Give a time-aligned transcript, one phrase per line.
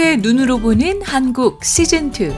[0.00, 2.34] 호주의 눈으로 보는 한국 시즌2.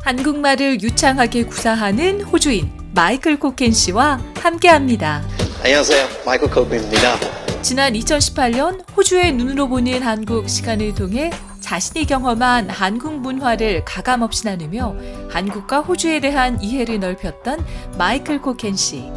[0.00, 5.22] 한국말을 유창하게 구사하는 호주인 마이클 코켄 씨와 함께 합니다.
[5.62, 6.08] 안녕하세요.
[6.24, 7.18] 마이클 코크입니다.
[7.60, 14.96] 지난 2018년 호주의 눈으로 보는 한국 시간을 통해 자신이 경험한 한국 문화를 가감없이 나누며
[15.28, 17.62] 한국과 호주에 대한 이해를 넓혔던
[17.98, 19.10] 마이클 코켄 씨.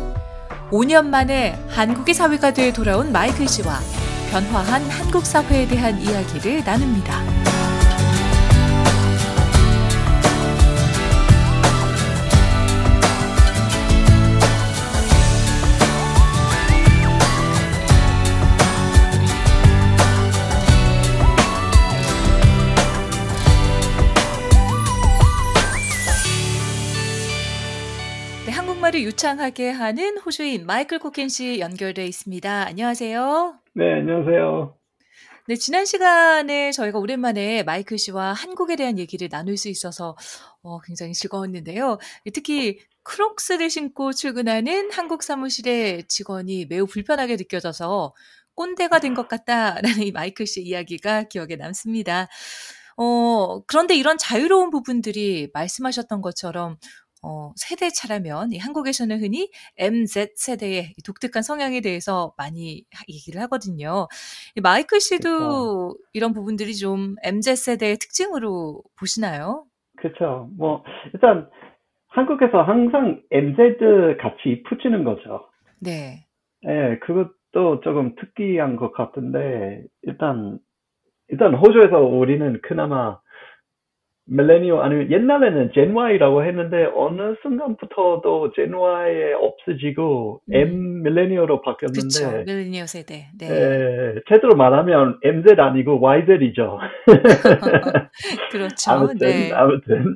[0.70, 3.79] 5년 만에 한국의 사회가 돼 돌아온 마이클 씨와
[4.31, 7.45] 변화한 한국 사회에 대한 이야기를 나눕니다.
[28.95, 32.65] 네, 유창하게 하는 호주인 마이클 코켄 씨 연결돼 있습니다.
[32.65, 33.65] 안녕하세요.
[33.76, 34.77] 네, 안녕하세요.
[35.48, 40.15] 네, 지난 시간에 저희가 오랜만에 마이클 씨와 한국에 대한 얘기를 나눌 수 있어서
[40.63, 41.99] 어, 굉장히 즐거웠는데요.
[42.34, 48.13] 특히 크록스를 신고 출근하는 한국 사무실의 직원이 매우 불편하게 느껴져서
[48.55, 52.27] 꼰대가 된 것 같다라는 이 마이클 씨 이야기가 기억에 남습니다.
[52.98, 56.77] 어, 그런데 이런 자유로운 부분들이 말씀하셨던 것처럼
[57.27, 63.41] 어, 세대 차라면 이 한국에서는 흔히 MZ 세대의 이 독특한 성향에 대해서 많이 하- 얘기를
[63.41, 64.07] 하거든요.
[64.56, 69.66] 이 마이클 씨도 이런 부분들이 좀 MZ 세대의 특징으로 보시나요?
[69.97, 70.50] 그렇죠.
[70.56, 71.50] 뭐 일단
[72.09, 73.57] 한국에서 항상 MZ
[74.22, 75.50] 같이 붙이는 거죠.
[75.81, 76.25] 네.
[76.68, 80.59] 예, 그것도 조금 특이한 것 같은데 일단
[81.29, 83.19] 일단 호주에서 우리는 그나마
[84.28, 90.53] 밀레니얼 아니면 옛날에는 젠 Y라고 했는데 어느 순간부터도 젠 Y에 없어지고 음.
[90.53, 91.62] M 밀레니얼로 그렇죠.
[91.62, 93.28] 바뀌었는데 밀레니얼 세대.
[93.40, 93.47] 네.
[93.50, 96.80] 예, 제대로 말하면 MZ 아니고 YZ이죠.
[98.52, 98.91] 그렇죠.
[98.91, 99.52] 아무튼 네.
[99.53, 100.16] 아무튼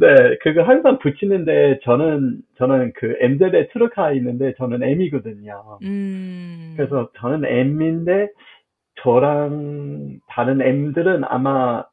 [0.00, 5.78] 네 그거 항상 붙이는데 저는 저는 그 MZ에 트럭가 있는데 저는 M이거든요.
[5.82, 6.74] 음.
[6.76, 8.28] 그래서 저는 M인데
[9.02, 11.84] 저랑 다른 M들은 아마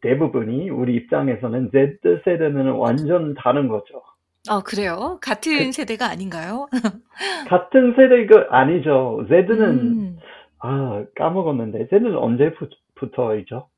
[0.00, 4.02] 대부분이 우리 입장에서는 Z 세대는 완전 다른 거죠.
[4.48, 5.18] 아, 그래요?
[5.20, 6.68] 같은 그- 세대가 아닌가요?
[7.48, 9.24] 같은 세대가 아니죠.
[9.28, 10.16] Z는 음.
[10.60, 13.68] 아 까먹었는데 Z는 언제부터이죠?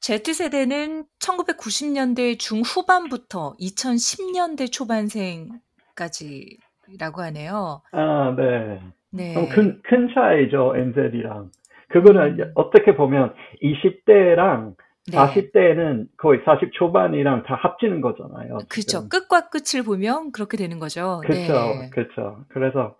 [0.00, 7.80] Z세대는 1990년대 중후반부터 2010년대 초반생까지라고 하네요.
[7.92, 8.82] 아 네.
[9.10, 9.32] 네.
[9.34, 11.50] 그럼 큰, 큰 차이죠, MZ이랑.
[11.88, 12.52] 그거는 음.
[12.56, 13.32] 어떻게 보면
[13.62, 14.74] 20대랑
[15.06, 15.18] 네.
[15.18, 18.58] 40대는 거의 40 초반이랑 다 합치는 거잖아요.
[18.68, 19.08] 그렇죠.
[19.08, 21.20] 끝과 끝을 보면 그렇게 되는 거죠.
[21.26, 21.90] 그쵸, 네.
[21.90, 22.44] 그쵸.
[22.48, 22.96] 그래서,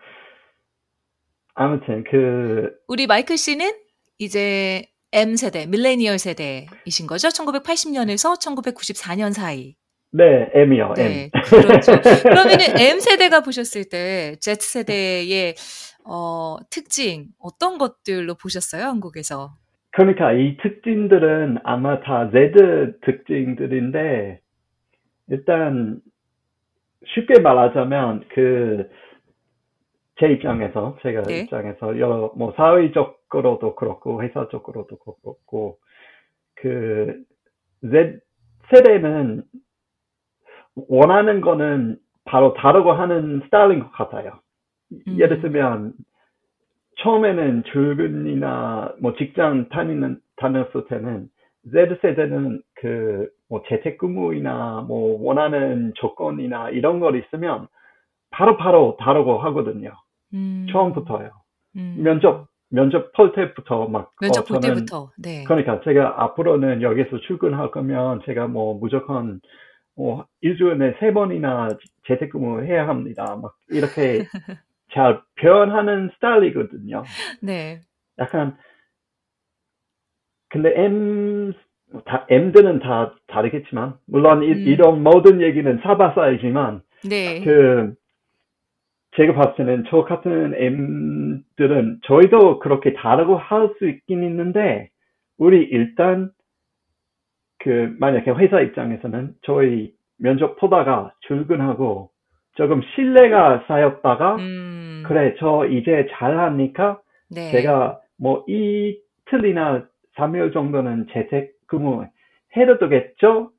[1.55, 3.73] 아무튼, 그, 우리 마이클 씨는
[4.19, 7.29] 이제 M세대, 밀레니얼 세대이신 거죠?
[7.29, 9.77] 1980년에서 1994년 사이.
[10.13, 11.43] 네, M이요, 네, M.
[11.45, 11.93] 그렇죠.
[12.23, 15.55] 그러면은 M세대가 보셨을 때 Z세대의
[16.05, 18.85] 어, 특징 어떤 것들로 보셨어요?
[18.85, 19.57] 한국에서?
[19.95, 24.41] 그러니까 이 특징들은 아마 다 Z 특징들인데,
[25.29, 26.01] 일단,
[27.07, 28.91] 쉽게 말하자면, 그,
[30.19, 31.43] 제 입장에서, 제가 네.
[31.43, 35.79] 입장에서, 여러, 뭐, 사회적으로도 그렇고, 회사적으로도 그렇고,
[36.57, 37.23] 그,
[37.83, 38.19] Z
[38.71, 39.45] 세대는
[40.89, 44.41] 원하는 거는 바로 다르고 하는 스타일인 것 같아요.
[44.91, 45.19] 음.
[45.21, 45.93] 예를 들면,
[46.99, 51.29] 처음에는 출근이나 뭐 직장 다니는, 다녔을 때는
[51.71, 57.69] Z세대는 그, 뭐 재택근무이나 뭐 원하는 조건이나 이런 걸 있으면
[58.31, 59.93] 바로바로 다르고 하거든요.
[60.35, 61.31] 음, 처음부터요.
[61.77, 62.01] 음.
[62.03, 65.11] 면접, 면접 볼 때부터 막, 면접 어, 볼 저는 때부터.
[65.17, 65.45] 네.
[65.45, 69.41] 그러니까 제가 앞으로는 여기서 출근할 거면 제가 뭐 무조건
[69.97, 71.71] 뭐 일주일에 세 번이나
[72.09, 73.39] 재택근무 해야 합니다.
[73.41, 74.25] 막 이렇게
[74.95, 77.03] 잘 표현하는 스타일이거든요.
[77.43, 77.81] 네.
[78.19, 78.57] 약간
[80.49, 81.53] 근데 M
[82.07, 84.59] 다 M들은 다 다르겠지만 물론 이, 음.
[84.67, 87.45] 이 런 모든 얘기는 사바사이지만 네.
[87.45, 87.95] 그
[89.17, 94.91] 제가 봤을 때는 저 같은 M들은 저희도 그렇게 다르고 할 수 있긴 있는데
[95.39, 96.31] 우리 일단
[97.59, 102.11] 그 만약에 회사 입장에서는 저희 면접 보다가 출근하고
[102.55, 105.05] 조금 신뢰가 쌓였다가 음.
[105.07, 107.51] 그래 저 이제 잘하니까 네.
[107.51, 109.87] 제가 뭐 이틀이나
[110.17, 112.07] 3일 정도는 재택근무
[112.57, 113.51] 해도 되겠죠?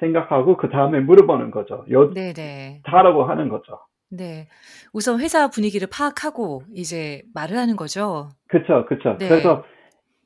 [0.00, 1.84] 생각하고 그 다음에 물어보는 거죠.
[1.90, 2.80] 요 네네.
[2.84, 3.78] 다라고 하는 거죠.
[4.10, 4.48] 네.
[4.92, 8.28] 우선 회사 분위기를 파악하고 이제 말을 하는 거죠.
[8.48, 9.16] 그쵸, 그쵸.
[9.18, 9.28] 네.
[9.28, 9.64] 그래서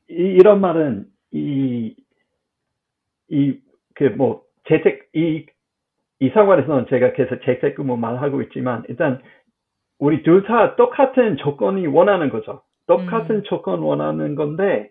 [0.09, 1.95] 이, 이런 말은 이,
[3.29, 3.59] 이,
[3.95, 5.47] 그, 뭐, 재택, 이,
[6.21, 9.21] 이 상황에서는 제가 계속 재택근무 말하고 있지만, 일단,
[9.99, 12.63] 우리 둘 다 똑같은 조건이 원하는 거죠.
[12.87, 13.43] 똑같은 음.
[13.45, 14.91] 조건 원하는 건데,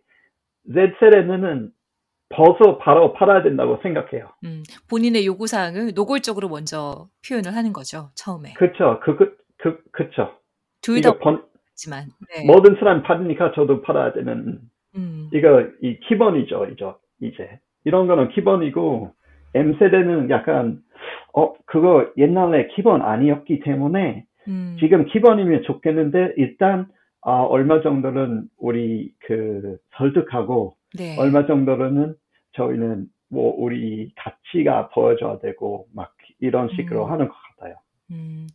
[0.68, 1.72] Z세대는
[2.30, 4.30] 벗어 바로 팔아야 된다고 생각해요.
[4.44, 8.54] 음, 본인의 요구 사항을 노골적으로 먼저 표현을 하는 거죠, 처음에.
[8.54, 9.00] 그쵸.
[9.04, 10.33] 그, 그, 그, 그쵸.
[10.81, 12.06] 둘다 이거 번, 없지만.
[12.33, 12.45] 네.
[12.45, 14.60] 모든 사람 받으니까 저도 팔아야 되는,
[14.95, 17.60] 음, 이거, 이 기본이죠, 이죠, 이제.
[17.83, 19.13] 이런 거는 기본이고,
[19.54, 20.81] M세대는 약간,
[21.36, 26.88] 어, 그거 옛날에 기본 아니었기 때문에, 음, 지금 기본이면 좋겠는데, 일단,
[27.22, 31.18] 아, 얼마 정도는 우리 그 설득하고, 네.
[31.20, 32.16] 얼마 정도는
[32.54, 37.12] 저희는 뭐 우리 가치가 보여줘야 되고, 막 이런 식으로 음.
[37.12, 37.76] 하는 것 같아요.
[38.12, 38.48] 음,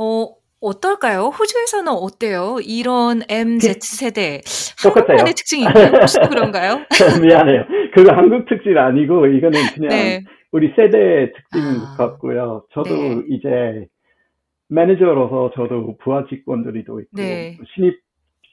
[0.00, 0.26] 어,
[0.60, 1.26] 어떨까요?
[1.28, 2.56] 호주에서는 어때요?
[2.64, 4.40] 이런 MZ 세대.
[4.82, 5.10] 똑같아요.
[5.10, 5.92] 한국만의 특징이 있나요?
[6.00, 6.80] 혹시 그런가요?
[7.22, 7.64] 미안해요.
[7.94, 10.24] 그거 한국 특징 아니고, 이거는 그냥 네.
[10.52, 12.64] 우리 세대의 특징 아, 같고요.
[12.72, 13.24] 저도 네.
[13.28, 13.86] 이제
[14.68, 17.56] 매니저로서 저도 부하 직원들이도 있고, 네.
[17.74, 18.00] 신입,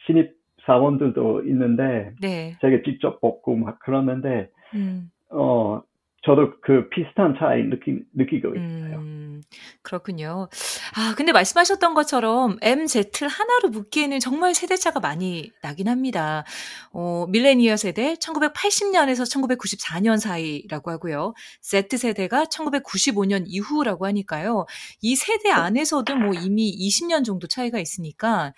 [0.06, 0.32] 신입
[0.66, 2.58] 사원들도 있는데, 네.
[2.62, 5.82] 제가 직접 뽑고 막 그러는데, 음, 어,
[6.24, 8.98] 저도 그 비슷한 차이 느끼, 느끼고 있어요.
[8.98, 9.42] 음,
[9.82, 10.50] 그렇군요.
[10.96, 16.44] 아, 근데 말씀하셨던 것처럼 MZ를 하나로 묶기에는 정말 세대차가 많이 나긴 합니다.
[16.92, 21.34] 어, 밀레니어 세대 1980년에서 1994년 사이라고 하고요.
[21.62, 24.66] Z세대가 1995년 이후라고 하니까요.
[25.02, 28.54] 이 세대 안에서도 뭐 이미 20년 정도 차이가 있으니까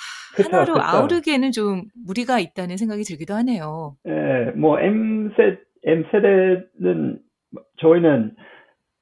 [0.00, 0.84] 하, 그쵸, 하나로 그쵸.
[0.84, 3.96] 아우르기에는 좀 무리가 있다는 생각이 들기도 하네요.
[4.06, 7.18] 예, 뭐 M세, M세대는
[7.78, 8.36] 저희는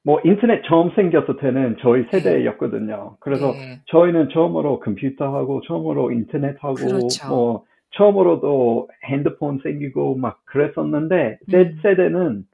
[0.05, 3.17] 뭐 인터넷 처음 생겼을 때는 저희 세대였거든요.
[3.21, 3.81] 그래서 네.
[3.87, 7.29] 저희는 처음으로 컴퓨터하고 처음으로 인터넷하고 그렇죠.
[7.29, 11.77] 뭐 처음으로도 핸드폰 생기고 막 그랬었는데 음.
[11.83, 12.45] Z세대는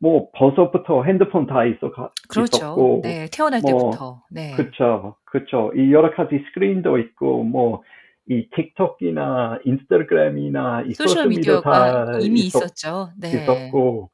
[0.00, 1.92] 뭐 벌써부터 핸드폰 다 있어
[2.28, 2.56] 그렇죠.
[2.56, 4.22] 있었고 네, 태어날 뭐, 때부터.
[4.30, 4.52] 네.
[4.56, 7.82] 그쵸 그쵸 이 여러 가지 스크린도 있고 뭐
[8.28, 13.10] 이 틱톡이나 인스타그램이나 이 소셜 미디어가 다 이미 있었, 있었죠.
[13.20, 13.28] 네.
[13.30, 14.10] 있었고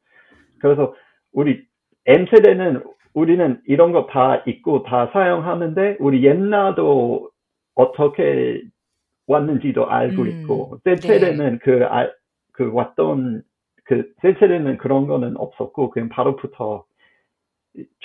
[0.60, 0.94] 그래서
[1.32, 1.62] 우리
[2.06, 2.82] M 세대는
[3.14, 7.30] 우리는 이런 거 다 있고 다 사용하는데 우리 옛날도
[7.74, 8.62] 어떻게
[9.26, 12.14] 왔는지도 알고 음, 있고 Z 세대는 그, 알,
[12.52, 13.42] 그 왔던
[13.84, 16.84] 그 Z 세대는 그런 거는 없었고 그냥 바로부터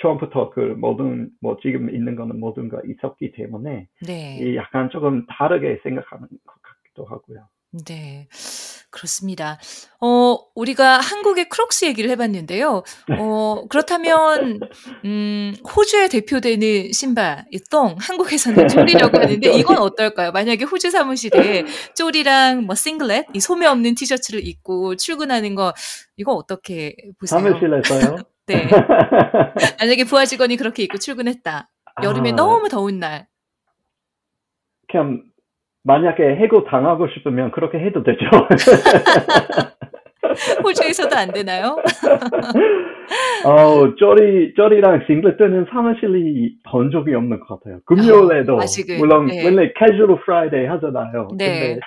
[0.00, 4.38] 처음부터 그 모든 뭐 지금 있는 거는 모든 거 있었기 때문에 네.
[4.40, 7.48] 이 약간 조금 다르게 생각하는 것 같기도 하고요.
[7.86, 8.28] 네.
[8.90, 9.58] 그렇습니다.
[10.00, 12.84] 어, 우리가 한국의 크록스 얘기를 해봤는데요.
[13.18, 14.60] 어, 그렇다면,
[15.04, 20.30] 음, 호주에 대표되는 신발, 이 똥, 한국에서는 쪼리라고 하는데, 이건 어떨까요?
[20.30, 21.64] 만약에 호주 사무실에
[21.96, 25.74] 쪼리랑 뭐 싱글렛, 이 소매 없는 티셔츠를 입고 출근하는 거,
[26.16, 27.40] 이거 어떻게 보세요?
[27.40, 28.18] 사무실에서요?
[28.46, 28.68] 네.
[29.80, 31.68] 만약에 부하 직원이 그렇게 입고 출근했다.
[32.02, 33.26] 여름에 아, 너무 더운 날.
[34.88, 35.22] 그냥
[35.84, 38.20] 만약에 해고 당하고 싶으면 그렇게 해도 되죠.
[40.64, 41.76] 호주에서도 안 되나요?
[43.46, 47.80] 어, 쪼리, 쪼리랑 singlet은 사무실에 본 적이 없는 것 같아요.
[47.84, 48.64] 금요일에도, 아,
[48.98, 49.44] 물론, 네.
[49.44, 51.28] 원래 casual Friday 하잖아요.
[51.36, 51.60] 네.
[51.60, 51.80] 근데,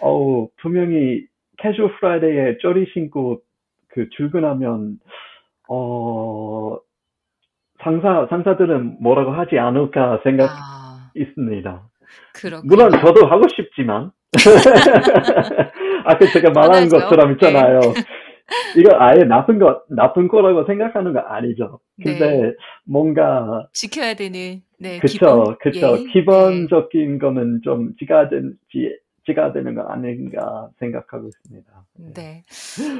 [0.00, 1.22] 어 분명히
[1.58, 3.40] casual Friday에 쪼리 신고
[3.88, 4.98] 그 출근하면,
[5.68, 6.76] 어,
[7.82, 11.82] 상사, 상사들은 뭐라고 하지 않을까 생각 아, 있습니다.
[12.34, 12.68] 그렇군요.
[12.68, 14.10] 물론 저도 하고 싶지만.
[16.04, 16.96] 아까 제가 말한 뻔하죠.
[16.98, 17.80] 것처럼 있잖아요.
[18.76, 21.80] 이거 아예 나쁜 거, 나쁜 거라고 생각하는 거 아니죠.
[22.02, 22.52] 근데 네.
[22.84, 25.96] 뭔가, 지켜야 되는, 네, 그쵸, 기본 그쵸.
[25.96, 26.06] 예의?
[26.08, 31.70] 기본적인 거는 좀 지켜야 되지, 지켜야 되는 거 아닌가 생각하고 있습니다.
[31.96, 32.12] 네.
[32.14, 32.42] 네.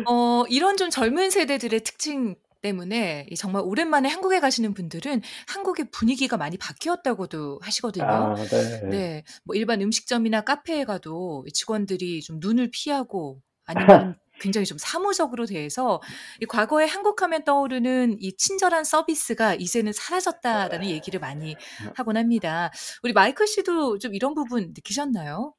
[0.08, 5.20] 어, 이런 좀 젊은 세대들의 특징 때문에 이 정말 오랜만에 한국에 가시는 분들은
[5.52, 8.06] 한국의 분위기가 많이 바뀌었다고도 하시거든요.
[8.06, 8.88] 아, 네.
[8.88, 9.24] 네.
[9.44, 16.00] 뭐 일반 음식점이나 카페에 가도 직원들이 좀 눈을 피하고 아니면 굉장히 좀 사무적으로 대해서
[16.40, 21.54] 이 과거에 한국 하면 떠오르는 이 친절한 서비스가 이제는 사라졌다라는 얘기를 많이
[21.96, 22.70] 하곤 합니다.
[23.02, 25.54] 우리 마이클 씨도 좀 이런 부분 느끼셨나요?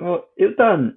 [0.00, 0.96] 어, 일단,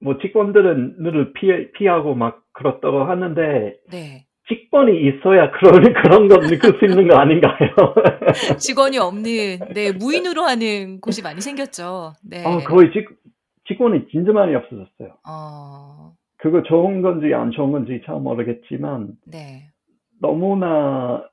[0.00, 4.26] 뭐, 직원들은 눈을 피, 피하고 막 그렇다고 하는데, 네.
[4.48, 7.70] 직원이 있어야 그런, 그런 거 느낄 수 있는 거 아닌가요?
[8.58, 12.14] 직원이 없는, 네, 무인으로 하는 곳이 많이 생겼죠.
[12.28, 12.44] 네.
[12.44, 13.08] 아, 거의 직,
[13.66, 15.16] 직원이 진짜 많이 없어졌어요.
[15.28, 19.68] 어, 그거 좋은 건지 안 좋은 건지 잘 모르겠지만, 네.
[20.20, 21.24] 너무나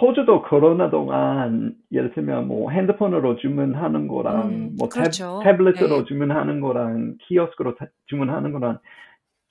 [0.00, 5.40] 호주도 코로나 동안 예를 들면 뭐 핸드폰으로 주문하는 거랑 음, 뭐 그렇죠.
[5.42, 6.04] 탭, 태블릿으로 네.
[6.04, 8.78] 주문하는 거랑 키오스크로 타- 주문하는 거랑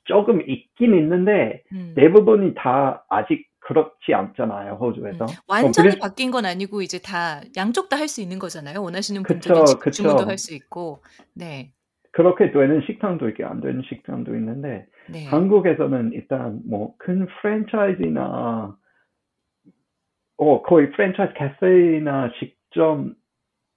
[0.08, 1.94] 조금 있긴 있는데 음.
[1.96, 5.26] 대부분이 다 아직 그렇지 않잖아요 호주에서.
[5.26, 8.82] 음, 완전히 그래서- 바뀐 건 아니고 이제 다 양쪽 다 할 수 있는 거잖아요.
[8.82, 10.04] 원하시는 분들은 식- 그쵸.
[10.04, 11.04] 주문도 할 수 있고.
[11.36, 11.72] 네.
[12.12, 15.26] 그렇게 되는 식당도 있고 안 되는 식당도 있는데 네.
[15.28, 18.76] 한국에서는 일단 뭐 큰 프랜차이즈나
[20.38, 23.14] 어 거의 프랜차이즈 카페나 식점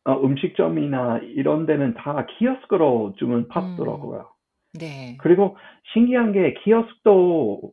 [0.04, 4.30] 어, 음식점이나 이런 데는 다 키오스크로 주문 받더라고요.
[4.78, 5.16] 네.
[5.20, 5.56] 그리고
[5.92, 7.72] 신기한 게 키오스크도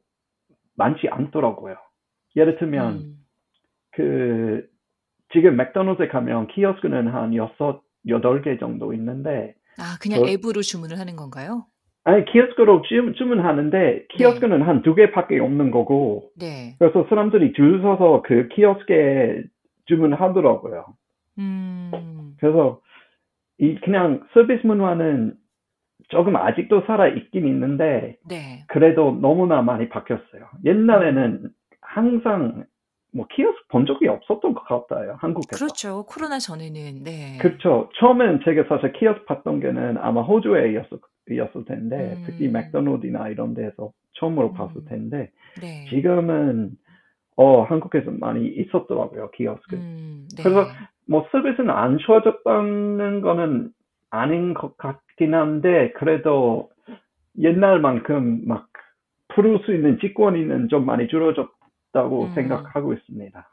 [0.75, 1.75] 많지 않더라고요.
[2.35, 3.17] 예를 들면 음.
[3.91, 4.67] 그
[5.33, 10.99] 지금 맥도날드에 가면 키오스크는 한 여섯 여덟 개 정도 있는데 아, 그냥 저- 앱으로 주문을
[10.99, 11.65] 하는 건가요?
[12.03, 16.75] 아니 키오스크로 주, 주문하는데 키오스크는 한두 개밖에 없는 거고 네.
[16.79, 19.43] 그래서 사람들이 줄 서서 그 키오스크에
[19.87, 20.85] 주문하더라고요.
[21.39, 22.35] 음.
[22.39, 22.79] 그래서
[23.57, 25.35] 이 그냥 서비스 문화는
[26.09, 28.63] 조금 아직도 살아 있긴 있는데 네.
[28.67, 30.47] 그래도 너무나 많이 바뀌었어요.
[30.65, 31.49] 옛날에는
[31.81, 32.65] 항상
[33.13, 35.17] 뭐 키오스크 본 적이 없었던 것 같아요.
[35.19, 35.57] 한국에서.
[35.57, 36.05] 그렇죠.
[36.05, 37.37] 코로나 전에는 네.
[37.39, 37.89] 그렇죠.
[37.95, 40.99] 처음엔 제가 사실 키오스크 봤던 게는 아마 호주에 였을,
[41.35, 42.23] 였을 텐데 음.
[42.25, 44.53] 특히 맥도날드나 이런 데서 처음으로 음.
[44.53, 45.85] 봤을 텐데 네.
[45.89, 46.71] 지금은
[47.35, 49.75] 어 한국에서 많이 있었더라고요 키오스크.
[49.75, 50.43] 음, 네.
[50.43, 50.67] 그래서
[51.07, 53.71] 뭐 서비스는 안 좋아졌다는 거는
[54.09, 56.69] 아닌 것 같긴 한데 그래도
[57.39, 58.69] 옛날만큼 막
[59.35, 62.33] 부를 수 있는 직권이는 좀 많이 줄어졌다고 음.
[62.33, 63.49] 생각하고 있습니다.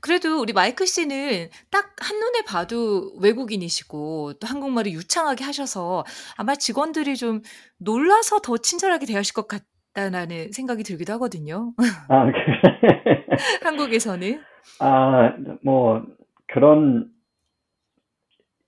[0.00, 6.04] 그래도 우리 마이클 씨는 딱 한눈에 봐도 외국인이시고 또 한국말을 유창하게 하셔서
[6.36, 7.42] 아마 직원들이 좀
[7.78, 11.72] 놀라서 더 친절하게 대하실 것 같다는 생각이 들기도 하거든요.
[12.08, 12.32] 아, 그-
[13.64, 14.40] 한국에서는.
[14.80, 16.02] 아, 뭐
[16.48, 17.10] 그런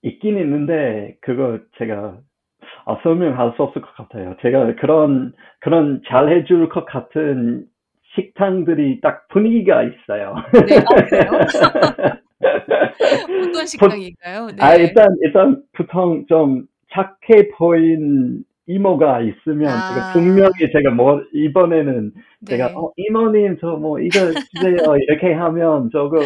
[0.07, 2.19] 있긴 있는데 그거 제가
[2.87, 4.37] 아, 설명할 수 없을 것 같아요.
[4.43, 7.67] 제가 그런 그런 잘 해줄 것 같은
[8.15, 10.37] 식당들이 딱 분위기가 있어요.
[10.67, 12.19] 네, 아?
[13.49, 14.47] 어떤 식당인가요?
[14.47, 14.57] 네.
[14.61, 19.95] 아, 일단, 일단, 보통 좀 착해 보인 이모가 있으면, 아.
[19.95, 22.13] 제가 분명히 제가 뭐, 이번에는
[22.47, 22.75] 제가, 네.
[22.75, 24.19] 어, 이모님, 저 뭐, 이거
[24.55, 24.97] 주세요.
[24.97, 26.21] 이렇게 하면 조금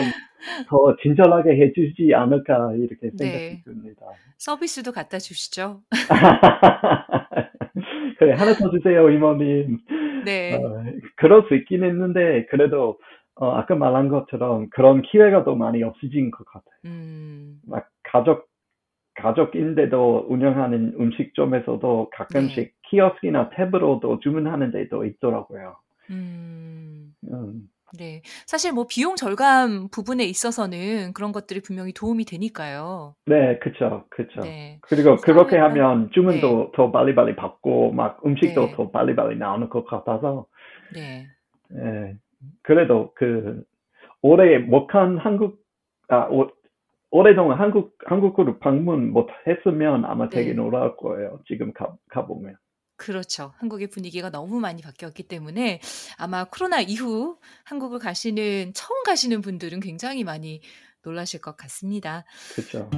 [0.69, 3.25] 더 친절하게 해주지 않을까, 이렇게 네.
[3.25, 4.07] 생각이 듭니다.
[4.37, 5.81] 서비스도 갖다 주시죠.
[8.19, 9.79] 그래, 하나 더 주세요, 이모님.
[10.25, 10.55] 네.
[10.55, 10.85] 어,
[11.17, 12.99] 그럴 수 있긴 했는데, 그래도,
[13.35, 16.75] 어, 아까 말한 것처럼 그런 기회가 더 많이 없어진 것 같아요.
[16.85, 18.49] 음, 막 가족
[19.15, 22.73] 가족인데도 운영하는 음식점에서도 가끔씩 네.
[22.89, 25.77] 키오스크나 탭으로도 주문하는 데도 있더라고요.
[26.11, 27.15] 음.
[27.33, 27.69] 음,
[27.99, 28.23] 네.
[28.47, 33.15] 사실 뭐 비용 절감 부분에 있어서는 그런 것들이 분명히 도움이 되니까요.
[33.27, 34.41] 네, 그쵸, 그쵸.
[34.43, 34.79] 네.
[34.83, 38.73] 그리고 그렇게 하면 주문도 더 빨리빨리 받고 막 음식도 네.
[38.77, 40.47] 더 빨리빨리 나오는 것 같아서
[40.93, 41.27] 네.
[41.73, 42.17] 예,
[42.63, 43.63] 그래도 그
[44.23, 45.61] 올해 못한 한국
[46.09, 46.49] 아 오,
[47.11, 50.55] 오래동안 한국 한국으로 방문 못 했으면 아마 되게 네.
[50.55, 51.41] 놀랄 거예요.
[51.47, 52.57] 지금 가 가보면.
[53.01, 53.55] 그렇죠.
[53.57, 55.81] 한국의 분위기가 너무 많이 바뀌었기 때문에
[56.19, 60.61] 아마 코로나 이후 한국을 가시는, 처음 가시는 분들은 굉장히 많이
[61.03, 62.25] 놀라실 것 같습니다.
[62.55, 62.91] 그쵸.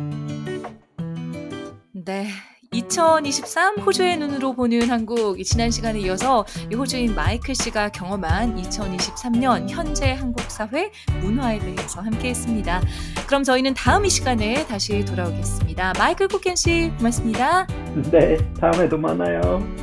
[1.92, 2.26] 네.
[2.72, 9.68] 2023 호주의 눈으로 보는 한국 이 지난 시간에 이어서 이 호주인 마이클 씨가 경험한 2023년
[9.68, 10.90] 현재 한국 사회
[11.20, 12.80] 문화에 대해서 함께했습니다.
[13.26, 15.92] 그럼 저희는 다음 이 시간에 다시 돌아오겠습니다.
[15.98, 17.66] 마이클 쿠켄 씨 고맙습니다.
[18.10, 19.81] 네, 다음에도 만나요.